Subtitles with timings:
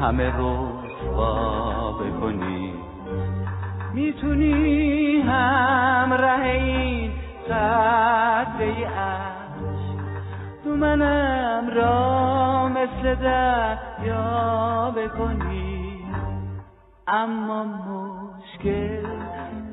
[0.00, 2.74] همه رسوا بکنی
[3.94, 7.10] می‌تونی هم ره این
[7.46, 10.00] قطره عشق
[10.64, 16.04] تو منم را مثل دریا بکنی.
[17.08, 19.06] اما مشکل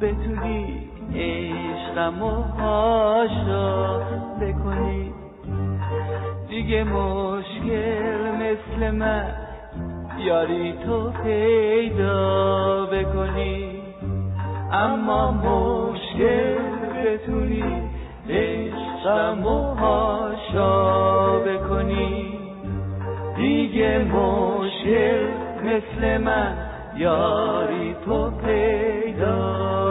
[0.02, 4.00] بتونی عشقم و هاشا
[4.42, 5.14] بکنی.
[6.50, 9.47] دیگه مشکل مثل من
[10.20, 13.82] یاری تو پیدا بکنی.
[14.72, 16.58] اما مشکل
[16.96, 17.82] بتونی
[18.30, 22.40] عشقمو هاشا بکنی.
[23.36, 25.28] دیگه مشکل
[25.64, 26.58] مثل من
[26.98, 29.87] یاری تو پیدا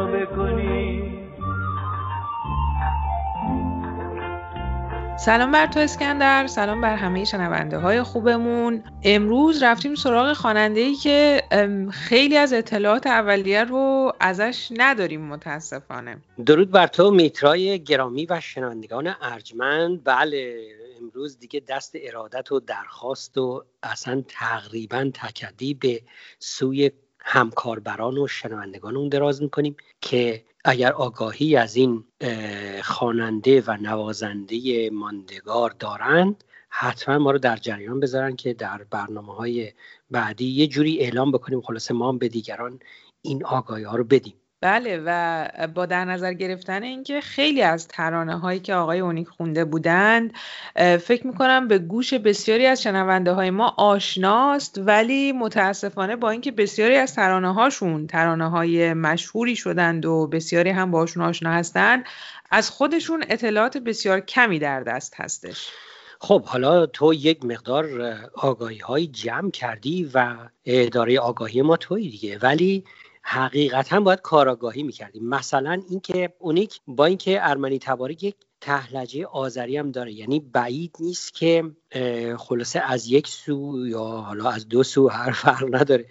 [5.19, 8.84] سلام بر تو اسکندر سلام بر همه شنونده های خوبمون.
[9.03, 11.42] امروز رفتیم سراغ خواننده ای که
[11.91, 16.19] خیلی از اطلاعات اولیه رو ازش نداریم متاسفانه.
[16.47, 20.05] درود بر تو میترای گرامی و شنوندگان ارجمند.
[20.05, 20.56] بله
[21.00, 26.03] امروز دیگه دست ارادت و درخواست و اصلا تقریبا تکدی به
[26.39, 32.04] سوی همکاربران و شنوندگان اون دراز می‌کنیم که اگر آگاهی از این
[32.82, 39.72] خواننده و نوازنده ماندگار دارند حتما ما رو در جریان بذارن که در برنامه های
[40.10, 42.81] بعدی یه جوری اعلام بکنیم خلاصه ما به دیگران
[43.22, 44.34] این آگاهی ها رو بدیم.
[44.66, 49.65] بله و با در نظر گرفتن اینکه خیلی از ترانه هایی که آقای اونیک خونده
[49.65, 50.32] بودند
[51.00, 56.97] فکر می‌کنم به گوش بسیاری از شنونده های ما آشناست ولی متاسفانه با اینکه بسیاری
[56.97, 62.05] از ترانه هاشون ترانه های مشهوری شدند و بسیاری هم باشون آشنا هستند
[62.50, 65.69] از خودشون اطلاعات بسیار کمی در دست هستش.
[66.21, 72.38] خب حالا تو یک مقدار آگاهی های جمع کردی و اداره آگاهی ما توی دیگه
[72.38, 72.84] ولی
[73.28, 75.28] حقیقتا باید کاراگاهی می‌کردیم.
[75.28, 80.12] مثلا اینکه اونیک با اینکه ارمنی تباری یک تهلجه آذری هم داره.
[80.12, 81.70] یعنی بعید نیست که
[82.38, 86.06] خلاصه از یک سو یا حالا از دو سو هر فرق نداره.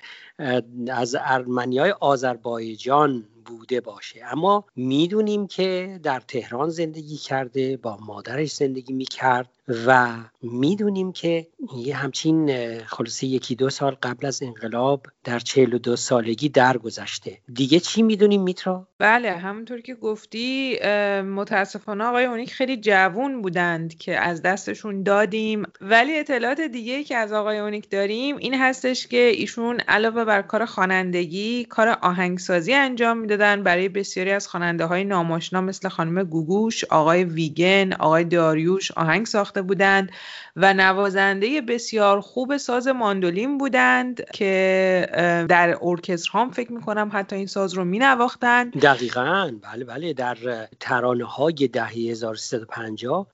[0.91, 4.22] از ارمنی های آذربایجان بوده باشه.
[4.31, 9.50] اما می‌دونیم که در تهران زندگی کرده با مادرش زندگی می‌کرد
[9.85, 11.47] و می‌دونیم که
[11.78, 17.38] یه همچین خلاصه یکی دو سال قبل از انقلاب در چهل و دو سالگی درگذشته.
[17.53, 20.79] دیگه چی می‌دونیم میترا؟ بله همونطور که گفتی
[21.22, 25.63] متاسفانه آقای اونیک خیلی جوون بودند که از دستشون دادیم.
[25.81, 30.66] ولی اطلاعات دیگه که از آقای اونیک داریم این هستش که ایشون علاوه بر کار
[30.66, 33.63] خوانندگی کار آهنگسازی انجام می‌دادن.
[33.63, 39.59] برای بسیاری از خواننده های ناماشنا مثل خانم گوگوش آقای ویگن آقای داریوش آهنگ ساخت
[39.59, 40.12] بودند
[40.56, 45.08] و نوازنده بسیار خوب ساز ماندولین بودند که
[45.50, 49.52] در ارکستر هم فکر می‌کنم حتی این ساز رو می نواختند دقیقا.
[49.62, 50.14] بله بله.
[50.14, 50.38] در
[50.80, 53.28] ترانه های دهه 1350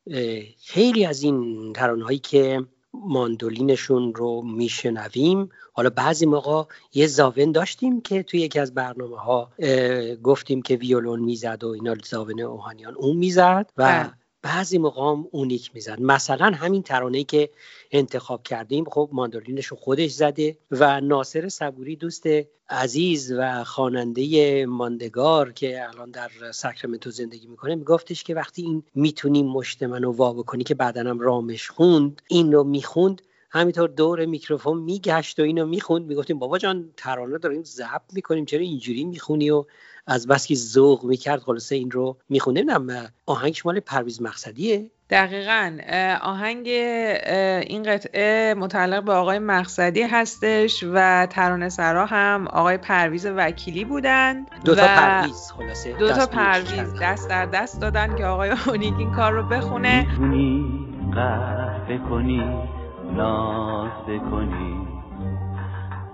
[0.66, 2.64] خیلی از این ترانه هایی که
[2.94, 9.52] ماندولینشون رو میشنویم حالا بعضی موقع یه زاون داشتیم که توی یکی از برنامه ها
[10.24, 14.21] گفتیم که ویولون می‌زد و اینا زاون اوهانیان اون می‌زد و بله.
[14.42, 16.02] بعضی مقام اونیک می‌زد.
[16.02, 17.50] مثلا همین ترانه که
[17.92, 22.24] انتخاب کردیم خب ماندولینش رو خودش زده و ناصر صبوری دوست
[22.70, 29.46] عزیز و خواننده ماندگار که الان در ساکرامنتو زندگی می‌کنه میگفتش که وقتی این می‌تونیم
[29.46, 35.40] مشت منو وا بکنی که بعدنم رامش خوند این رو می‌خوند همینطور دور میکروفون میگشت
[35.40, 36.06] و اینو می‌خوند.
[36.06, 39.66] می‌گفتیم بابا جان ترانه داریم ضبط می‌کنیم چرا اینجوری می‌خونی و
[40.08, 45.78] از بس که ذوق می‌کرد خلاصه این رو می‌خونه نمی‌دونم آهنگ مال پرویز مقصدیه؟ دقیقا.
[46.22, 53.86] آهنگ این قطعه متعلق به آقای مقصدی هستش و ترانه سرا هم آقای پرویز وکیلی
[53.86, 55.94] بودند دو تا پرویز خلاصه.
[55.94, 60.08] دو تا پرویز دست در دست دادن که آقای اونیک این کار رو بخونه.
[60.12, 62.44] می‌تونی قهوه کنی
[63.14, 64.88] ناز بکنی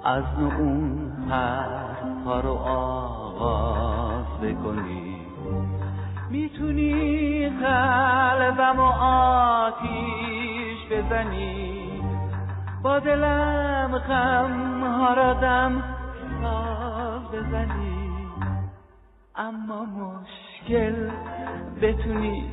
[0.05, 0.23] از
[0.59, 2.53] اون حرفا رو
[3.39, 5.17] آغاز بکنی.
[6.29, 12.01] می‌تونی قلبم و آتیش بزنی.
[12.83, 15.13] با دلم غم ها
[16.41, 18.27] ساز بزنی.
[19.35, 21.09] اما مشکل
[21.81, 22.43] بتونی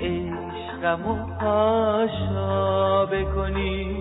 [0.00, 3.96] عشقم و پاشا بکنی.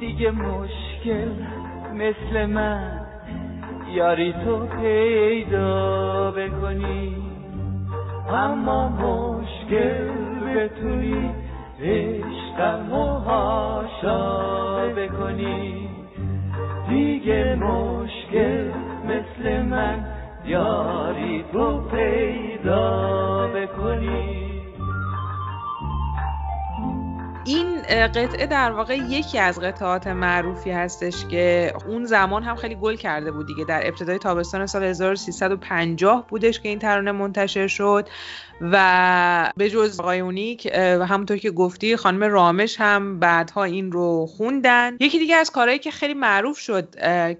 [0.00, 1.32] دیگه مشکل
[1.94, 2.99] مثل من
[3.94, 7.16] یاری تو پیدا بکنی.
[8.30, 10.08] اما مشکل
[10.56, 11.30] بتونی
[11.82, 15.88] عشقم و هاشا بکنی.
[16.88, 18.70] دیگه مشکل
[19.04, 20.04] مثل من
[20.44, 24.50] یاری تو پیدا بکنی.
[27.46, 32.96] این قطعه در واقع یکی از قطعات معروفی هستش که اون زمان هم خیلی گل
[32.96, 33.64] کرده بود دیگه.
[33.64, 38.08] در ابتدای تابستان سال 1350 بودش که این ترانه منتشر شد
[38.60, 40.66] و به جز آقای اونیک
[41.08, 44.96] همونطور که گفتی خانم رامش هم بعدها این رو خوندن.
[45.00, 46.88] یکی دیگه از کارهایی که خیلی معروف شد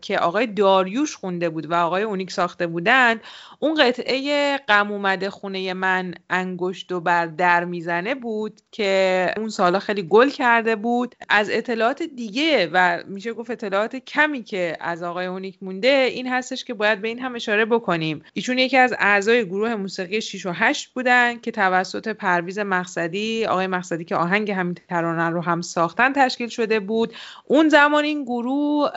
[0.00, 3.20] که آقای داریوش خونده بود و آقای اونیک ساخته بودن
[3.58, 9.78] اون قطعه غم اومده خونه من انگشت و بر در می‌زنه بود که اون سالا
[9.78, 15.26] خیلی گل کرده بود از اطلاعات دیگه و میشه گفت اطلاعات کمی که از آقای
[15.26, 18.22] اونیک مونده این هستش که باید به این هم اشاره بکنیم.
[18.32, 23.66] ایشون یکی از اعضای گروه موسیقی 6 و 8 بودن که توسط پرویز مقصدی آقای
[23.66, 27.14] مقصدی که آهنگ همین ترانه رو هم ساختن تشکیل شده بود.
[27.44, 28.90] اون زمان این گروه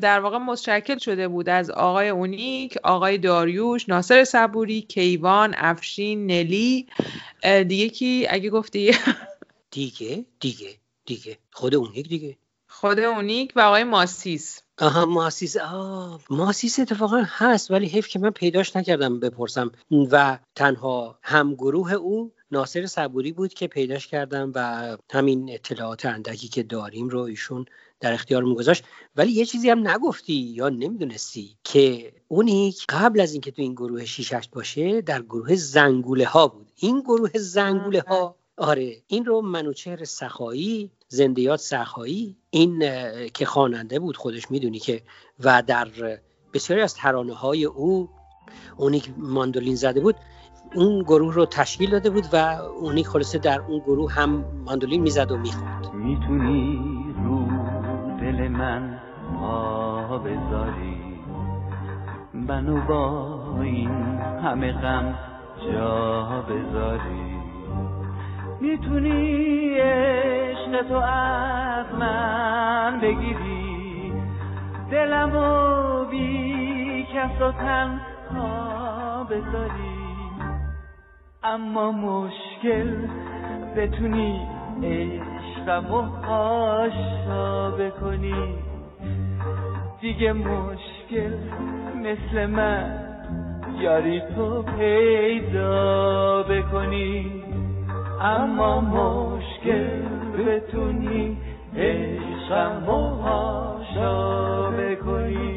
[0.00, 6.86] در واقع متشکل شده بود از آقای اونیک آقای داریوش ناصر صبوری کیوان افشین نلی.
[7.68, 8.94] دیگه کی؟ اگه گفتی؟
[9.70, 10.81] دیگه دیگه.
[11.06, 11.38] دیگه.
[11.50, 12.36] خود اونیک دیگه.
[12.68, 14.62] خود اونیک و آقای ماسیس.
[14.78, 15.56] آها ماسیس.
[15.56, 19.72] آه ماسیس اتفاقا هست ولی حیف که من پیداش نکردم بپرسم.
[20.10, 26.62] و تنها همگروه او ناصر صبوری بود که پیداش کردم و همین اطلاعات اندکی که
[26.62, 27.64] داریم رو ایشون
[28.00, 28.84] در اختیار گذاشت.
[29.16, 34.04] ولی یه چیزی هم نگفتی یا نمی‌دونستی که اونی قبل از اینکه تو این گروه
[34.04, 36.72] شیشش باشه در گروه زنگوله ها بود.
[36.76, 42.82] این گروه زنگوله ها آره این رو منوچهر سخایی زندیات سخایی این
[43.34, 45.02] که خواننده بود خودش می‌دونی که
[45.44, 45.88] و در
[46.54, 48.08] بسیاری از ترانه های او
[48.76, 50.16] اونی که ماندولین زده بود
[50.74, 52.36] اون گروه رو تشکیل داده بود و
[52.80, 56.78] اونی خلاصه در اون گروه هم ماندولین می‌زد و می‌خوند می‌تونی
[57.24, 57.46] رو
[58.20, 59.00] دل من
[59.40, 61.02] پا بذاری
[62.34, 63.90] منو با این
[64.44, 65.18] همه غم
[65.72, 67.41] جا بذاری.
[68.62, 74.12] می‌تونی عشق تو از من بگیری؟
[74.90, 79.92] دلم و بی کس و تنها بذاری.
[81.44, 82.96] اما مشکل
[83.76, 84.46] بتونی
[84.82, 88.54] عشقم و پاشا بکنی.
[90.00, 91.34] دیگه مشکل
[91.96, 92.98] مثل من
[93.78, 97.41] یاری تو پیدا بکنی.
[98.22, 100.02] اما مشکل
[100.38, 101.36] بتونی
[101.76, 102.82] عشقم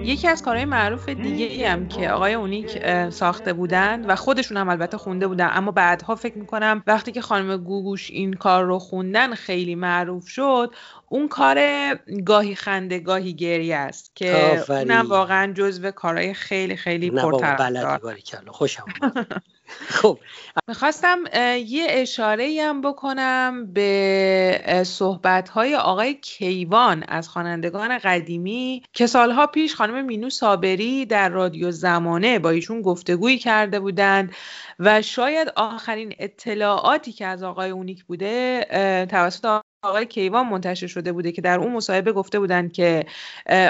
[0.05, 4.69] یکی از کارهای معروف دیگه ای هم که آقای اونیک ساخته بودن و خودشون هم
[4.69, 9.33] البته خونده بودن اما بعدها فکر می‌کنم وقتی که خانم گوگوش این کار رو خوندن
[9.33, 10.69] خیلی معروف شد
[11.09, 11.59] اون کار
[12.25, 18.17] گاهی خنده گاهی گریه است که اونم واقعا جزو کارهای خیلی خیلی پرطرفدار.
[18.47, 18.85] خوشم
[19.89, 20.19] خب.
[20.67, 21.17] می‌خواستم
[21.65, 29.75] یه اشاره هم بکنم به صحبت های آقای کیوان از خوانندگان قدیمی که سالها پیش
[29.75, 34.35] خانم مینو صابری در رادیو زمانه با ایشون گفتگویی کرده بودند
[34.79, 38.65] و شاید آخرین اطلاعاتی که از آقای اونیک بوده
[39.11, 43.05] توسط آقای کیوان منتشر شده بوده که در اون مصاحبه گفته بودند که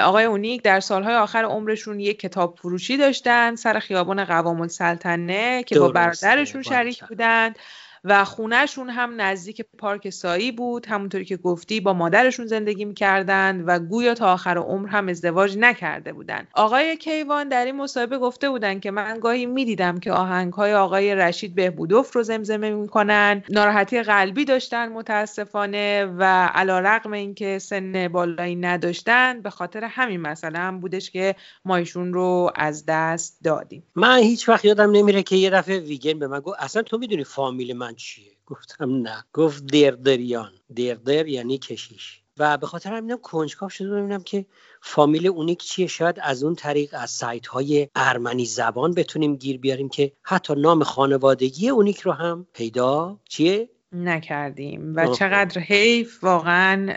[0.03, 5.79] آقای اونیک در سالهای آخر عمرشون یک کتاب فروشی داشتن سر خیابان قوام السلطنه که
[5.79, 7.59] با برادرشون شریک بودند.
[8.07, 13.79] و خونهشون هم نزدیک پارک سایی بود همونطوری که گفتی با مادرشون زندگی می‌کردند و
[13.79, 18.81] گویا تا آخر عمر هم ازدواج نکرده بودند آقای کیوان در این مصاحبه گفته بودند
[18.81, 24.89] که من گاهی می‌دیدم که آهنگهای آقای رشید بهبودوف رو زمزمه می‌کنن ناراحتی قلبی داشتن
[24.89, 31.35] متاسفانه و علا رقم اینکه سن بالایی نداشتن به خاطر همین مسئله هم بودش که
[31.65, 33.83] ما رو از دست دادیم.
[33.95, 37.23] من هیچ وقت یادم نمیره که یه دفعه ویگن به من گفت اصلا تو می‌دونی
[37.23, 39.23] فامیل من چیه؟ گفتم نه.
[39.33, 40.51] گفت دردریان.
[40.75, 42.21] دردر یعنی کشیش.
[42.37, 44.45] و به خاطر همینم کنجکاو شده ببینم که
[44.81, 45.87] فامیل اونیک چیه.
[45.87, 50.83] شاید از اون طریق از سایت های ارمنی زبان بتونیم گیر بیاریم که حتی نام
[50.83, 54.95] خانوادگی اونیک رو هم پیدا چیه؟ نکردیم.
[54.95, 56.93] و چقدر حیف واقعا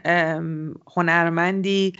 [0.96, 1.92] هنرمندی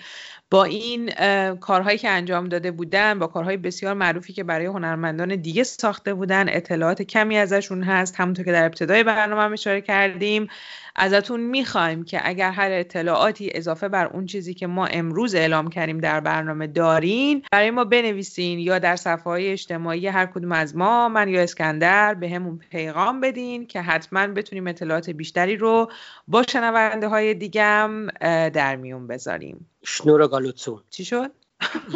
[0.51, 1.11] با این
[1.55, 6.47] کارهایی که انجام داده بودن با کارهای بسیار معروفی که برای هنرمندان دیگه ساخته بودن
[6.49, 8.21] اطلاعات کمی ازشون هست.
[8.21, 10.49] همونطور که در ابتدای برنامه اشاره کردیم.
[10.97, 15.99] ازتون می‌خوایم که اگر هر اطلاعاتی اضافه بر اون چیزی که ما امروز اعلام کردیم
[15.99, 21.09] در برنامه دارین برای ما بنویسین یا در صفحه های اجتماعی هر کدوم از ما
[21.09, 25.91] من یا اسکندر به همون پیغام بدین که حتما بتونیم اطلاعات بیشتری رو
[26.29, 28.07] با شنونده های دیگم
[28.49, 29.67] در میون بذاریم.
[29.85, 31.31] شنور گالوتسون چی شد؟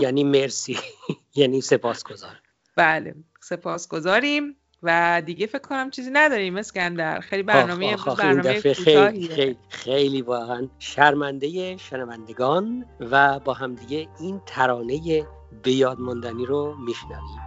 [0.01, 0.79] یعنی مرسی.
[1.35, 2.41] یعنی سپاسگزار
[2.77, 7.21] بله سپاسگزاریم و دیگه فکر کنم چیزی نداریم اسکندر.
[7.21, 15.27] خیلی برنامه برنامه خیلی, خیلی, خیلی واقعا شرمنده شنوندگان و با همدیگه این ترانه
[15.63, 17.41] به یاد ماندنی رو میشنویم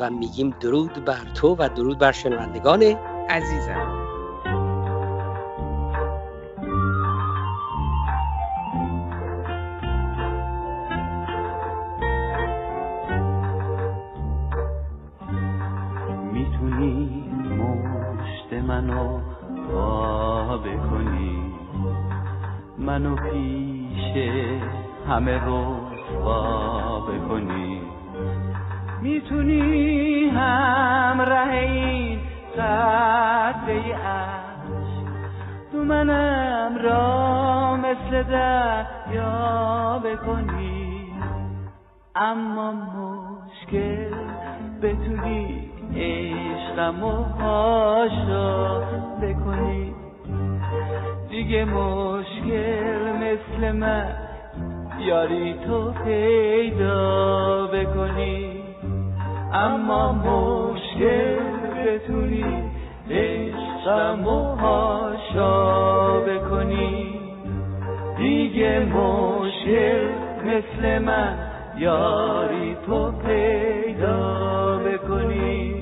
[0.00, 2.82] و میگیم درود بر تو و درود بر شنوندگان
[3.28, 4.01] عزیزم.
[18.82, 19.20] منو
[19.72, 21.54] وا بکنی.
[22.78, 24.16] منو پیش
[25.08, 25.76] همه رو
[26.24, 27.82] وا بکنی.
[29.02, 32.20] می‌تونی همراه این
[32.58, 35.12] قطعه عشق
[35.72, 41.12] تو منم را مثل دریا بکنی.
[42.16, 44.12] اما مشکل
[44.82, 48.80] بتونی عشقم و هاشا
[49.22, 49.94] بکنی.
[51.30, 54.06] دیگه مشکل مثل من
[55.00, 58.62] یاری تو پیدا بکنی.
[59.52, 61.38] اما مشکل
[61.86, 62.70] بتونی
[63.10, 67.20] عشقم و هاشا بکنی.
[68.18, 70.08] دیگه مشکل
[70.44, 75.72] مثل من یاری تو پیدا بکنی.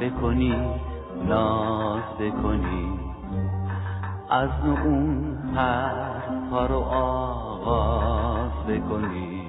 [0.00, 0.54] بکنی
[1.28, 3.00] ناز بکنی.
[4.30, 4.50] از
[4.84, 9.42] اون حرفا رو آغاز بکنی.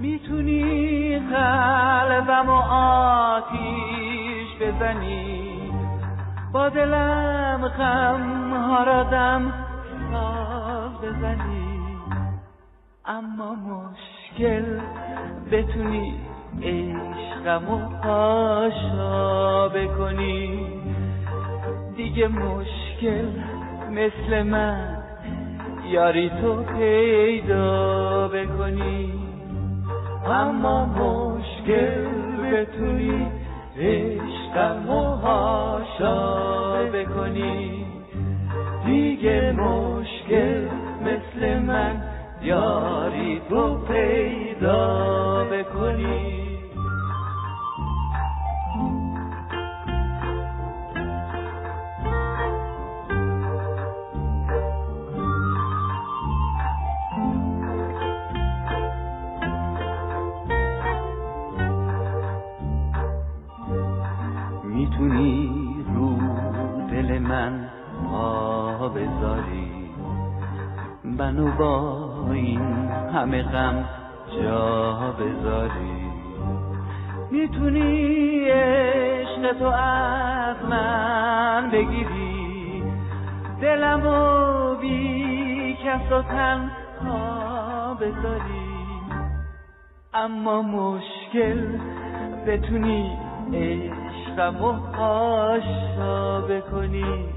[0.00, 5.72] می‌تونی قلبم و آتیش بزنی.
[6.52, 9.52] با دلم غم ها را دم
[10.12, 11.96] ساز بزنی.
[13.06, 14.80] اما مشکل
[15.52, 16.20] بتونی
[16.62, 20.68] عشقم و پاشا بکنی.
[21.96, 23.28] دیگه مشکل
[23.94, 24.96] مثل من.
[25.90, 29.12] یاری تو پیدا بکنی.
[30.26, 32.04] اما مشکل
[32.50, 33.26] به توی
[33.78, 35.16] عشقم و
[36.92, 37.86] بکنی.
[38.86, 40.68] دیگه مشکل
[41.02, 42.02] مثل من.
[42.42, 45.93] یاری تو پیدا بکنی.
[73.54, 73.84] غم
[74.42, 76.04] جا بذاری.
[77.30, 82.82] می‌تونی عشق تو از من بگیری.
[83.60, 88.64] دلم و بی کس و تنها بذاری.
[90.14, 91.78] اما مشکل
[92.46, 93.18] بتونی
[93.52, 97.28] عشقم و پاشا بکنی.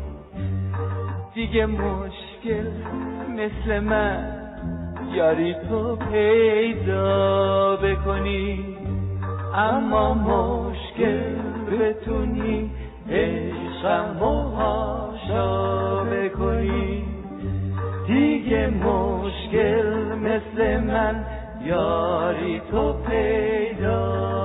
[1.33, 2.71] دیگه مشکل
[3.29, 4.36] مثل من
[5.17, 8.59] یاری تو پیدا بکنی.
[9.55, 11.35] اما مشکل
[11.79, 12.71] بتونی
[13.09, 14.17] عشقم
[14.57, 17.03] هاشا بکنی.
[18.07, 21.25] دیگه مشکل مثل من
[21.65, 24.36] یاری تو پیدا